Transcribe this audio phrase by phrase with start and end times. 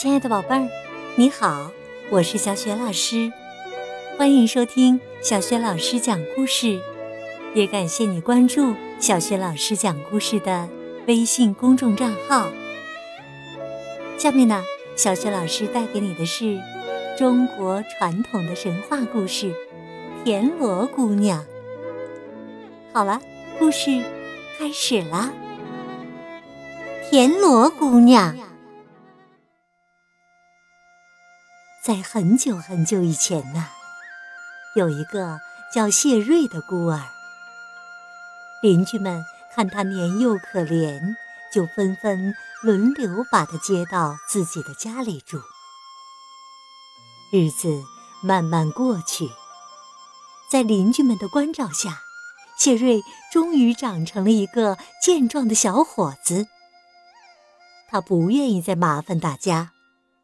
[0.00, 0.66] 亲爱的宝贝儿，
[1.14, 1.70] 你好，
[2.08, 3.30] 我是小雪老师，
[4.16, 6.80] 欢迎收听小雪老师讲故事，
[7.52, 10.66] 也感谢你关注小雪老师讲故事的
[11.06, 12.48] 微信公众账号。
[14.16, 14.64] 下面呢，
[14.96, 16.58] 小雪老师带给你的是
[17.18, 19.48] 中国传统的神话故事
[20.24, 21.44] 《田螺姑娘》。
[22.94, 23.20] 好了，
[23.58, 24.02] 故事
[24.58, 25.30] 开始啦，
[27.10, 28.34] 《田螺姑娘》。
[31.82, 33.66] 在很久很久以前呢，
[34.76, 35.40] 有一个
[35.72, 37.00] 叫谢瑞的孤儿。
[38.62, 41.00] 邻居们看他年幼可怜，
[41.50, 45.40] 就纷纷轮流把他接到自己的家里住。
[47.32, 47.82] 日子
[48.22, 49.30] 慢慢过去，
[50.50, 52.02] 在邻居们的关照下，
[52.58, 53.00] 谢瑞
[53.32, 56.46] 终于长成了一个健壮的小伙子。
[57.88, 59.72] 他不愿意再麻烦大家，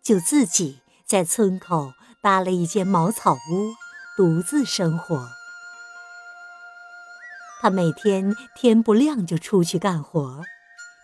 [0.00, 0.79] 就自己。
[1.10, 1.92] 在村口
[2.22, 3.74] 搭了一间茅草屋，
[4.16, 5.28] 独自生活。
[7.60, 10.44] 他每天天不亮就出去干活，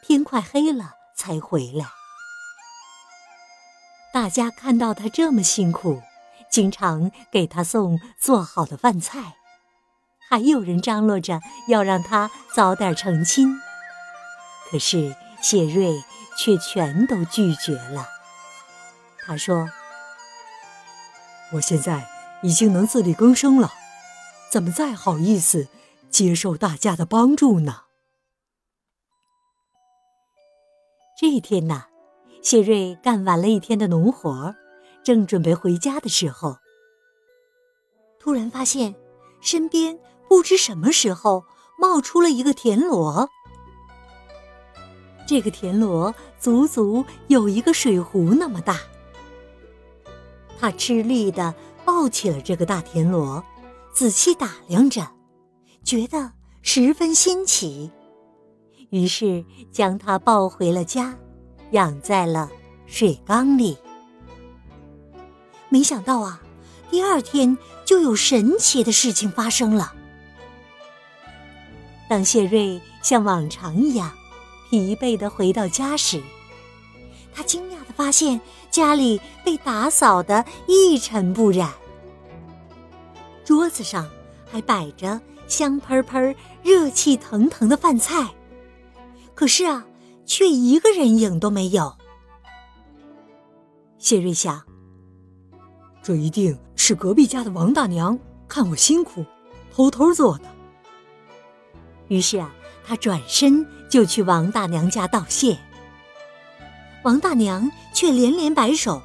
[0.06, 1.86] 天快黑了才回来。
[4.12, 6.00] 大家看到他这么辛苦，
[6.52, 9.34] 经常给他送做好的饭菜，
[10.30, 13.58] 还有人张罗着要让他早点成亲。
[14.70, 16.00] 可是谢瑞
[16.38, 18.06] 却全都拒绝了。
[19.26, 19.68] 他说。
[21.52, 22.08] 我现在
[22.42, 23.72] 已经能自力更生了，
[24.50, 25.68] 怎么再好意思
[26.10, 27.82] 接受大家的帮助呢？
[31.18, 31.84] 这一天呢，
[32.42, 34.54] 谢瑞干完了一天的农活，
[35.02, 36.58] 正准备回家的时候，
[38.18, 38.94] 突然发现
[39.40, 41.44] 身边不知什么时候
[41.78, 43.30] 冒出了一个田螺。
[45.26, 48.80] 这个田螺足足有一个水壶那么大。
[50.58, 51.54] 他吃力地
[51.84, 53.44] 抱起了这个大田螺，
[53.92, 55.06] 仔细打量着，
[55.84, 57.90] 觉得十分新奇，
[58.90, 61.16] 于是将它抱回了家，
[61.70, 62.50] 养在了
[62.86, 63.76] 水缸里。
[65.68, 66.40] 没想到啊，
[66.90, 69.92] 第二天就有神奇的事情发生了。
[72.08, 74.12] 当谢瑞像往常一样
[74.70, 76.22] 疲惫地回到家时，
[77.36, 78.40] 他惊讶地发现。
[78.68, 81.72] 家里被打扫得一尘不染，
[83.42, 84.06] 桌子上
[84.50, 88.34] 还摆着香喷喷、热气腾腾的饭菜，
[89.34, 89.86] 可是啊，
[90.26, 91.96] 却一个人影都没有。
[93.96, 94.62] 谢瑞想，
[96.02, 99.24] 这一定是隔壁家的王大娘看我辛苦，
[99.72, 100.44] 偷偷做的。
[102.08, 102.54] 于是啊，
[102.84, 105.56] 他转身就去王大娘家道谢。
[107.06, 109.00] 王大娘却连连摆手：“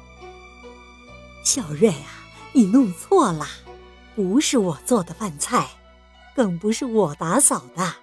[1.46, 3.46] 小瑞啊，你弄错了，
[4.16, 5.68] 不是我做的饭菜，
[6.34, 7.94] 更不是我打扫的。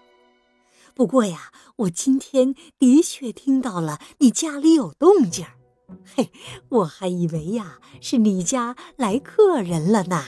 [0.96, 5.52] 不过呀，我今天的确听到了你家里有动静儿，
[6.16, 6.32] 嘿，
[6.70, 10.24] 我还以为呀是你家来客人了呢。”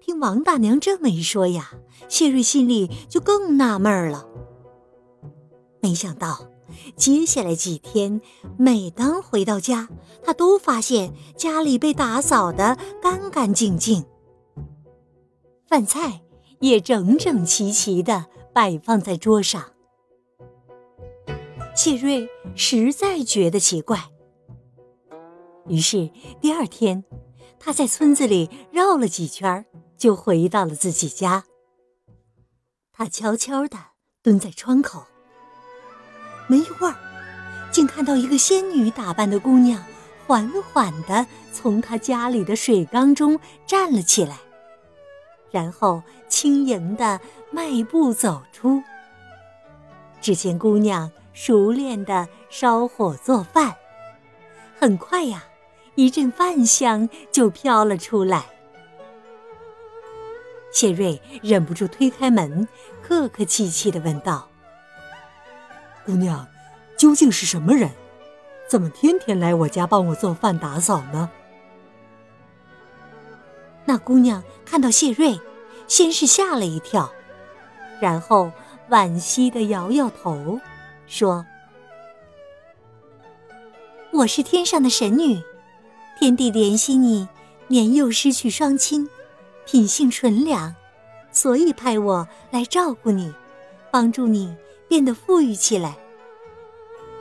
[0.00, 1.72] 听王大娘这么一说呀，
[2.08, 4.26] 谢瑞心里就更纳闷了，
[5.82, 6.48] 没想到。
[6.96, 8.20] 接下来几天，
[8.58, 9.88] 每当回到家，
[10.24, 14.04] 他都发现家里被打扫得干干净净，
[15.66, 16.22] 饭菜
[16.60, 19.72] 也整整齐齐地摆放在桌上。
[21.74, 24.10] 谢瑞实在觉得奇怪，
[25.68, 26.10] 于是
[26.40, 27.04] 第二天，
[27.58, 29.64] 他在村子里绕了几圈，
[29.96, 31.44] 就回到了自己家。
[32.92, 33.76] 他悄悄地
[34.22, 35.04] 蹲在窗口。
[36.46, 36.94] 没一会儿，
[37.70, 39.84] 竟看到一个仙女打扮的姑娘，
[40.26, 44.38] 缓缓地从她家里的水缸中站了起来，
[45.50, 47.20] 然后轻盈地
[47.50, 48.82] 迈步走出。
[50.20, 53.74] 只见姑娘熟练地烧火做饭，
[54.78, 55.44] 很快呀，
[55.94, 58.46] 一阵饭香就飘了出来。
[60.72, 62.68] 谢瑞忍不住推开门，
[63.02, 64.48] 客客气气地问道。
[66.06, 66.46] 姑娘，
[66.96, 67.90] 究竟是什么人？
[68.68, 71.28] 怎么天天来我家帮我做饭打扫呢？
[73.84, 75.40] 那姑娘看到谢瑞，
[75.88, 77.10] 先是吓了一跳，
[78.00, 78.52] 然后
[78.88, 80.60] 惋惜的摇摇头，
[81.08, 81.44] 说
[84.12, 85.42] ：“我是天上的神女，
[86.20, 87.28] 天帝怜惜你
[87.66, 89.08] 年幼失去双亲，
[89.64, 90.74] 品性纯良，
[91.32, 93.34] 所以派我来照顾你，
[93.90, 94.56] 帮助你。”
[94.88, 95.96] 变得富裕起来。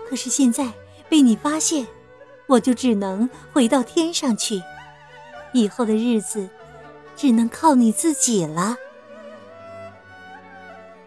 [0.08, 0.72] 可是现在
[1.10, 1.88] 被你发现，
[2.48, 4.62] 我就只能回到天上去，
[5.54, 6.48] 以后的日子
[7.16, 8.78] 只能靠你自己了。”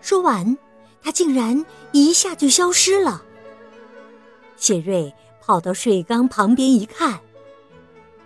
[0.00, 0.56] 说完，
[1.02, 3.22] 他竟然一下就消失了。
[4.56, 7.20] 谢瑞跑到水缸旁边一看，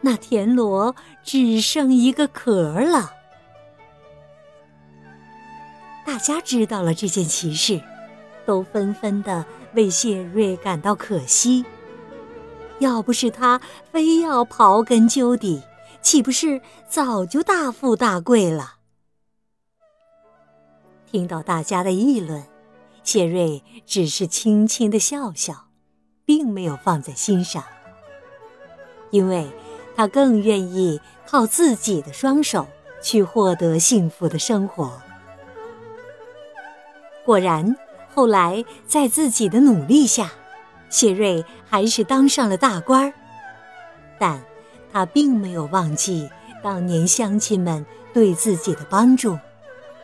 [0.00, 3.12] 那田螺只剩一个壳了。
[6.06, 7.82] 大家知道了这件奇事，
[8.46, 9.44] 都纷纷的
[9.74, 11.64] 为谢瑞感到可惜。
[12.78, 13.60] 要不是他
[13.90, 15.62] 非要刨根究底，
[16.00, 18.74] 岂不是早就大富大贵了？
[21.06, 22.42] 听到大家的议论，
[23.04, 25.68] 谢瑞只是轻轻的笑笑，
[26.24, 27.62] 并没有放在心上，
[29.10, 29.48] 因为
[29.94, 32.66] 他更愿意靠自己的双手
[33.02, 35.00] 去获得幸福的生活。
[37.24, 37.76] 果然，
[38.14, 40.30] 后来在自己的努力下，
[40.90, 43.12] 谢瑞还是当上了大官儿。
[44.18, 44.42] 但
[44.92, 46.28] 他并没有忘记
[46.62, 49.38] 当年乡亲们对自己的帮助，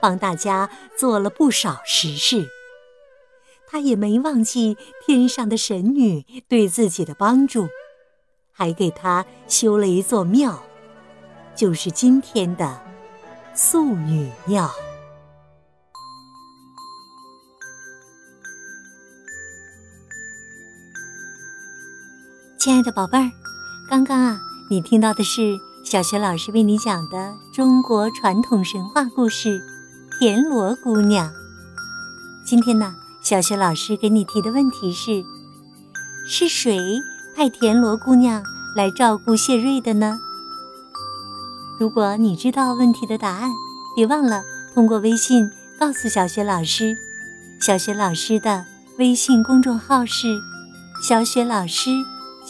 [0.00, 2.48] 帮大家做了不少实事。
[3.70, 7.68] 他也没忘记天上的神女对自己的帮助，
[8.50, 10.62] 还给他修了一座庙，
[11.54, 12.80] 就是今天的
[13.52, 14.70] 素女庙。
[22.58, 23.30] 亲爱的宝贝儿，
[23.88, 29.60] 刚刚啊，你听到的是小学老师为你讲的中国传统神话故事
[30.18, 31.28] 《田螺姑娘》。
[32.44, 35.24] 今天呢，小学老师给你提的问题是：
[36.26, 37.00] 是谁
[37.36, 38.42] 派田螺姑娘
[38.74, 40.18] 来照顾谢瑞的呢？
[41.78, 43.52] 如果你知道问题的答案，
[43.94, 44.42] 别忘了
[44.74, 46.96] 通过微信告诉小学老师。
[47.60, 48.66] 小学老师的
[48.98, 50.40] 微信公众号是
[51.08, 51.90] “小雪老师”。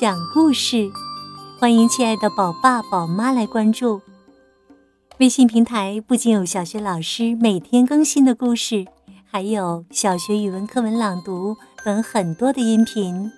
[0.01, 0.93] 讲故事，
[1.59, 4.01] 欢迎亲爱的宝爸宝妈来关注
[5.19, 6.01] 微信平台。
[6.07, 8.87] 不仅有小学老师每天更新的故事，
[9.29, 13.29] 还有小学语文课文朗读等很多的音频，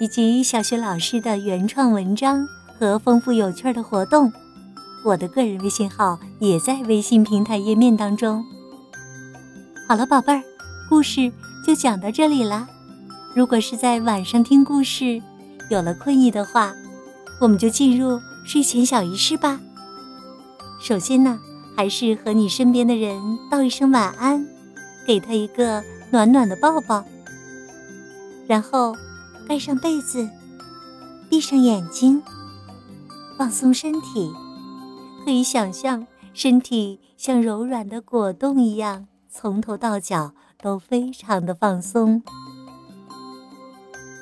[0.00, 2.44] 以及小学老师的原创文章
[2.76, 4.32] 和丰富有趣的活动。
[5.04, 8.44] 我的个人微信号也在微信平台页面当中。
[9.86, 10.42] 好了，宝贝儿，
[10.88, 11.32] 故事
[11.64, 12.66] 就讲到这里了。
[13.32, 15.22] 如果是在晚上听故事，
[15.68, 16.74] 有了困意的话，
[17.40, 19.60] 我们就进入睡前小仪式吧。
[20.80, 21.38] 首先呢，
[21.76, 23.20] 还是和你身边的人
[23.50, 24.46] 道一声晚安，
[25.06, 27.04] 给他一个暖暖的抱抱。
[28.46, 28.94] 然后
[29.48, 30.28] 盖上被子，
[31.28, 32.22] 闭上眼睛，
[33.36, 34.32] 放松身体。
[35.24, 40.32] 可以想象身体像柔软的果冻一样，从头到脚
[40.62, 42.22] 都非常的放松。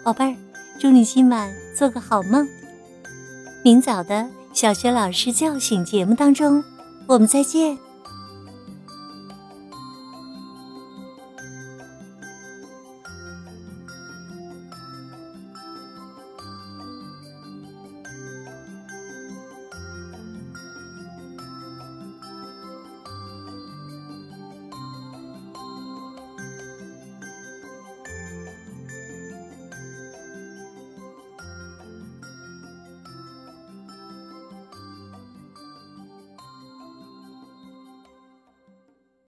[0.03, 0.54] 宝贝儿。
[0.79, 2.47] 祝你今晚做个好梦。
[3.65, 6.63] 明早的小学老师叫醒节目当中，
[7.07, 7.79] 我们再见。